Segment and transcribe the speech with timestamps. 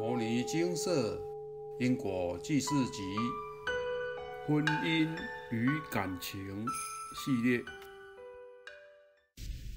[0.00, 1.20] 牟尼精舍
[1.78, 3.02] 因果济世集
[4.46, 5.06] 婚姻
[5.52, 6.40] 与感情
[7.14, 7.62] 系列。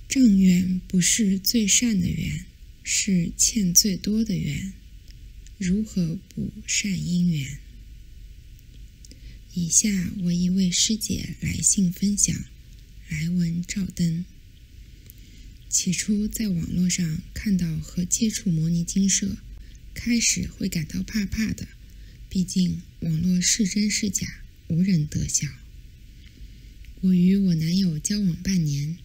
[0.08, 2.46] 正缘不是最善的缘，
[2.84, 4.72] 是欠最多的缘。
[5.58, 7.60] 如何补善因缘？
[9.54, 9.90] 以下
[10.22, 12.34] 为一位师姐来信分享，
[13.10, 14.24] 来文照灯。
[15.68, 19.36] 起初在网络上看到和接触摩尼精舍，
[19.94, 21.68] 开始会感到怕怕的，
[22.30, 25.48] 毕竟网络是真是假，无人得晓。
[27.02, 28.98] 我与我男友交往半年，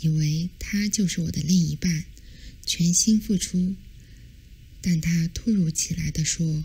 [0.00, 2.04] 以为他就是我的另一半，
[2.66, 3.76] 全心付出，
[4.80, 6.64] 但他突如其来的说：“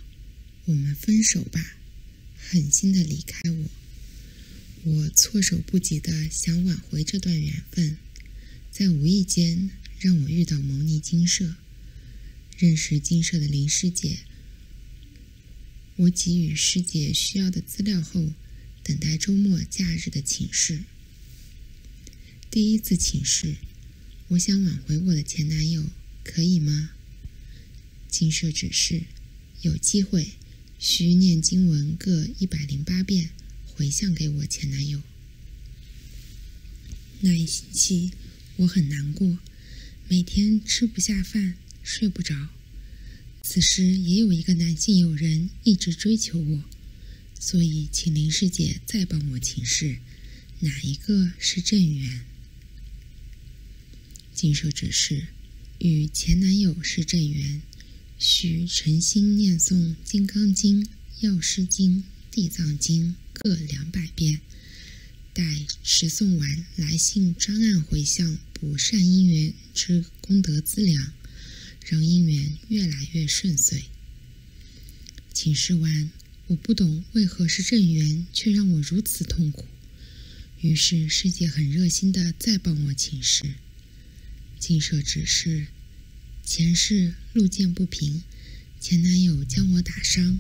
[0.66, 1.78] 我们分手吧”，
[2.38, 3.70] 狠心的离开我。
[4.84, 7.98] 我措手不及的想挽回这段缘分。
[8.72, 11.56] 在无意间让我遇到牟尼精舍，
[12.58, 14.20] 认识精舍的林师姐。
[15.96, 18.34] 我给予师姐需要的资料后，
[18.84, 20.84] 等待周末假日的请示。
[22.50, 23.56] 第一次请示，
[24.30, 25.86] 我想挽回我的前男友，
[26.24, 26.92] 可以吗？
[28.10, 29.04] 精舍指示，
[29.62, 30.32] 有机会
[30.80, 33.30] 需念经文各一百零八遍，
[33.66, 35.02] 回向给我前男友。
[37.22, 38.12] 那一星期。
[38.62, 39.38] 我很难过，
[40.08, 42.50] 每天吃不下饭，睡不着。
[43.42, 46.64] 此时也有一个男性友人一直追求我，
[47.40, 50.00] 所以请林师姐再帮我请示，
[50.60, 52.26] 哪一个是正缘？
[54.34, 55.28] 精舍指示，
[55.80, 57.62] 与前男友是正缘，
[58.20, 60.84] 需诚心念诵《金刚经》
[61.22, 62.00] 《药师经》
[62.30, 64.42] 《地藏经》各两百遍。
[65.34, 71.14] 待持诵完，来信专案回向补善因缘之功德资粮，
[71.88, 73.86] 让姻缘越来越顺遂。
[75.34, 76.12] 请示完，
[76.48, 79.66] 我不懂为何是正缘，却让我如此痛苦。
[80.60, 83.56] 于是师姐很热心的再帮我请示。
[84.60, 85.68] 精舍指示：
[86.44, 88.24] 前世路见不平，
[88.82, 90.40] 前男友将我打伤，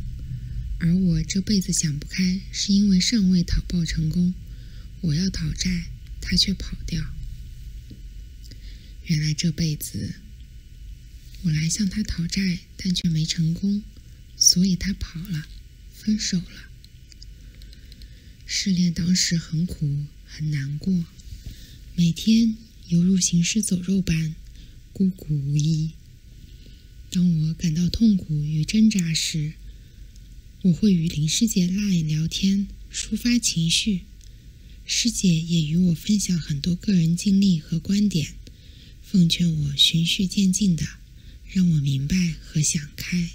[0.79, 4.33] 而我这辈子想不开，是因为尚未讨报成功。
[5.01, 5.85] 我要讨债，
[6.19, 7.13] 他却跑掉。
[9.05, 10.15] 原来这辈子
[11.43, 13.83] 我来向他讨债，但却没成功，
[14.35, 15.47] 所以他跑了，
[15.93, 16.69] 分手了。
[18.45, 21.05] 失恋当时很苦，很难过，
[21.95, 22.55] 每天
[22.87, 24.35] 犹如行尸走肉般
[24.91, 25.91] 孤苦无依。
[27.09, 29.53] 当我感到痛苦与挣扎时，
[30.63, 34.01] 我会与林师姐 LINE 聊天，抒发情绪。
[34.85, 38.35] 师姐也与我分享很多个人经历和观点，
[39.01, 40.96] 奉劝我循序渐进的，
[41.49, 43.29] 让我明白和想开。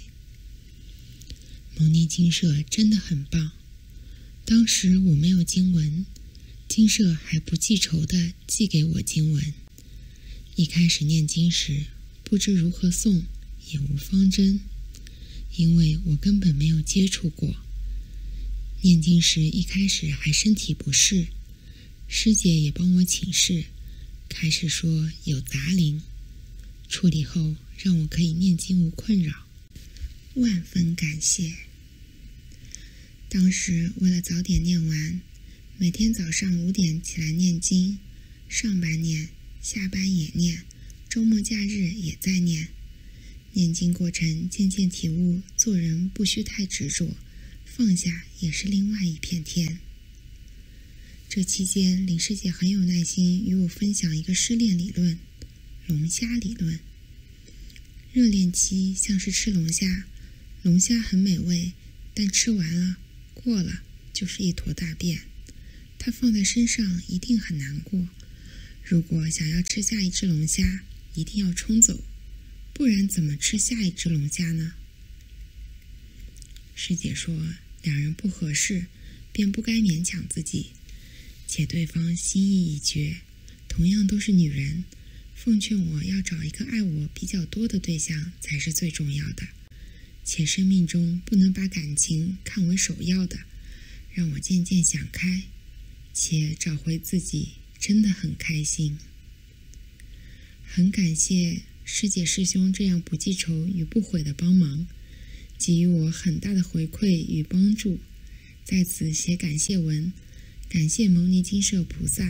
[1.77, 3.51] 蒙尼精舍真的很棒。
[4.45, 6.05] 当时我没有经文，
[6.67, 9.53] 精舍还不记仇的寄给我经文。
[10.55, 11.85] 一开始念经时，
[12.23, 13.23] 不知如何诵，
[13.71, 14.59] 也无方针，
[15.55, 17.55] 因为我根本没有接触过。
[18.81, 21.27] 念经时一开始还身体不适。
[22.07, 23.63] 师姐也帮我请示，
[24.29, 26.01] 开始说有杂灵，
[26.93, 29.47] 处理后让我可以念经无困扰，
[30.35, 31.51] 万分感谢。
[33.27, 35.19] 当时为了早点念完，
[35.79, 37.97] 每天早上五点起来念经，
[38.47, 40.65] 上班念，下班也念，
[41.09, 42.67] 周末假日也在念。
[43.53, 47.17] 念经过程渐渐体悟，做人不需太执着，
[47.65, 49.79] 放下也是另外一片天。
[51.27, 55.17] 这期间，林师姐很有耐心与我分享一个失恋理论——
[55.87, 56.79] 龙虾理论。
[58.13, 60.05] 热恋期像是吃龙虾，
[60.61, 61.73] 龙虾很美味，
[62.13, 62.97] 但吃完了，
[63.33, 63.83] 过了
[64.13, 65.21] 就是一坨大便。
[65.99, 68.07] 它放在身上一定很难过。
[68.83, 70.83] 如果想要吃下一只龙虾，
[71.15, 72.03] 一定要冲走，
[72.73, 74.73] 不然怎么吃下一只龙虾呢？
[76.75, 77.35] 师姐说，
[77.81, 78.87] 两人不合适，
[79.31, 80.67] 便不该勉强自己。
[81.47, 83.21] 且对方心意已决，
[83.67, 84.83] 同样都是女人，
[85.43, 89.45] 奉劝我要找一个爱我比较多的对象才是最重要的，
[90.23, 93.39] 且生命中不能把感情看为首要的，
[94.13, 95.43] 让我渐渐想开，
[96.13, 98.97] 且找回自己真的很开心。
[100.63, 104.87] 很感谢师姐师兄这样不记仇与不悔的帮忙，
[105.59, 107.99] 给予我很大的回馈与帮助，
[108.63, 110.13] 在此写感谢文。
[110.69, 112.23] 感谢牟尼金舍菩萨、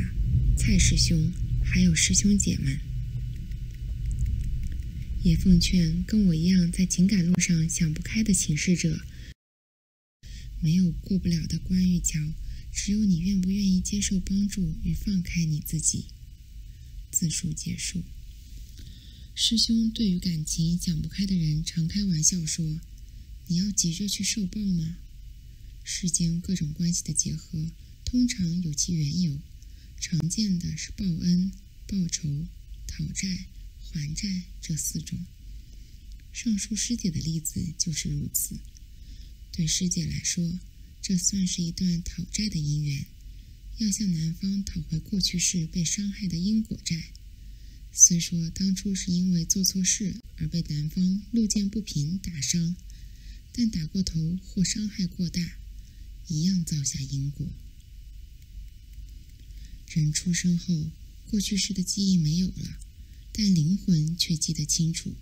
[0.57, 1.31] 蔡师兄，
[1.63, 2.92] 还有师兄姐们。
[5.23, 9.05] 也奉劝跟我一样在情感路上想不开的请示者，
[10.59, 12.19] 没有过不了的关与桥，
[12.73, 16.07] 只有你愿不愿意接受帮助与放开你自己。
[17.09, 18.03] 自述结束。
[19.33, 22.81] 师兄对于感情讲不开的人，常开玩笑说
[23.47, 24.97] ：“你要急着去受报吗？”
[25.85, 27.71] 世间各种关系的结合，
[28.03, 29.39] 通常有其缘由，
[30.01, 31.51] 常见的是报恩、
[31.87, 32.45] 报仇、
[32.87, 33.45] 讨债、
[33.93, 35.19] 还债这四种。
[36.33, 38.57] 上述师姐的例子就是如此。
[39.51, 40.59] 对师姐来说，
[41.01, 43.05] 这算是一段讨债的姻缘。
[43.77, 47.11] 要向男方讨回过去世被伤害的因果债。
[47.91, 52.75] 虽说当初是因为做错事而被男方路见不平打伤，
[53.51, 55.57] 但打过头或伤害过大，
[56.27, 57.47] 一样造下因果。
[59.89, 60.89] 人出生后，
[61.29, 62.79] 过去世的记忆没有了，
[63.33, 65.13] 但灵魂却记得清楚。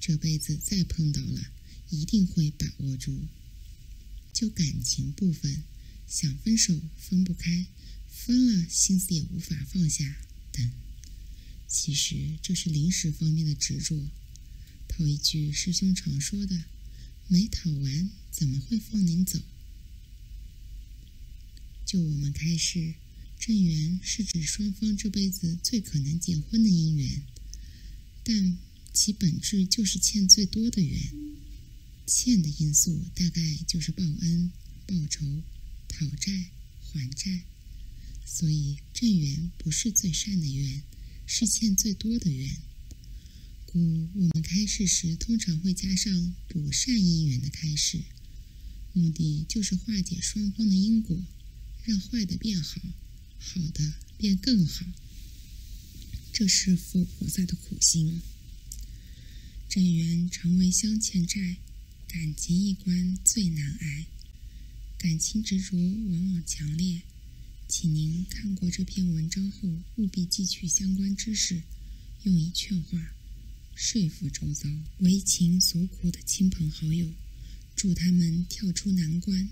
[0.00, 1.52] 这辈子再碰到了，
[1.90, 3.20] 一定会把握住。
[4.32, 5.62] 就感情部分。
[6.06, 7.66] 想分手分不开，
[8.08, 10.18] 分了心思也无法放下
[10.52, 10.70] 等，
[11.66, 14.06] 其实这是临时方面的执着。
[14.86, 16.64] 套一句师兄常说的
[17.26, 19.40] ：“没讨完怎么会放您走？”
[21.86, 22.94] 就我们开示，
[23.40, 27.22] 正缘是指双方这辈子最可能结婚的姻缘，
[28.24, 28.58] 但
[28.92, 30.98] 其本质就是欠最多的缘。
[32.06, 34.50] 欠的因素大概就是报恩、
[34.86, 35.24] 报仇。
[35.96, 36.50] 讨债
[36.80, 37.44] 还债，
[38.26, 40.82] 所以正缘不是最善的缘，
[41.24, 42.56] 是欠最多的缘。
[43.66, 48.02] 故我们开示时，通常会加上补善因缘的开示，
[48.92, 51.16] 目的就是化解双方的因果，
[51.84, 52.80] 让坏的变好，
[53.38, 54.84] 好的变更好。
[56.36, 58.20] 这是佛菩萨的苦心。
[59.68, 61.58] 正缘常为相欠债，
[62.08, 64.06] 感情一关最难挨。
[64.98, 67.02] 感情执着往往强烈，
[67.68, 71.62] 请您看过这篇文章后，务必记取相关知识，
[72.24, 73.14] 用以劝化、
[73.76, 77.14] 说服周遭为情所苦的亲朋好友，
[77.76, 79.48] 助他们跳出难关，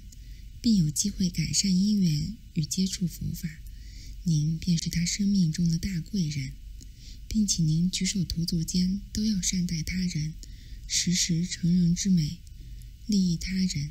[0.61, 3.49] 并有机会改善姻缘与接触佛法。
[4.25, 6.53] 您便是他生命中的大贵人，
[7.33, 10.35] 并请您举手投足间都要善待他人，
[10.87, 12.43] 时时成人之美，
[13.07, 13.91] 利益他人。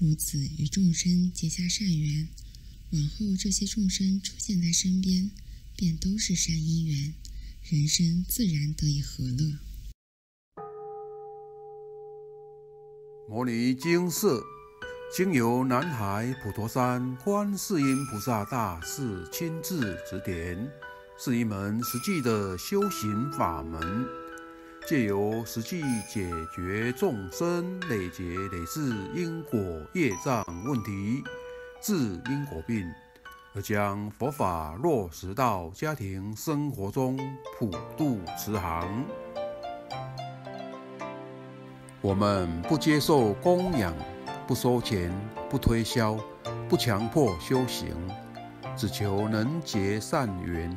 [0.00, 2.26] 如此与众生结下善缘，
[2.90, 5.30] 往后这些众生出现在身边，
[5.76, 7.14] 便都是善因缘，
[7.62, 9.56] 人生自然得以和乐。
[13.28, 14.42] 摩尼精舍，
[15.16, 20.68] 经由南海普陀山观世音菩萨大士亲自指点，
[21.16, 24.06] 是一门实际的修行法门。
[24.88, 28.80] 借由实际解决众生累劫累世
[29.14, 29.60] 因果
[29.92, 31.22] 业障问题，
[31.80, 31.94] 治
[32.28, 32.84] 因果病，
[33.54, 37.16] 而将佛法落实到家庭生活中，
[37.56, 39.04] 普度慈航。
[42.00, 43.94] 我们不接受供养，
[44.48, 45.12] 不收钱，
[45.48, 46.18] 不推销，
[46.68, 47.94] 不强迫修行，
[48.76, 50.76] 只求能结善缘，